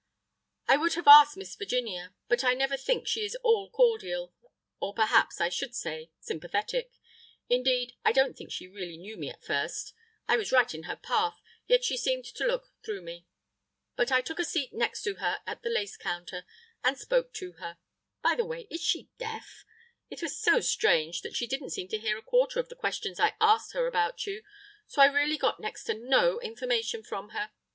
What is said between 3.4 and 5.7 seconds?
all cordial, or perhaps I